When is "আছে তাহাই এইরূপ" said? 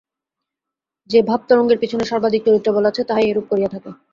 2.87-3.45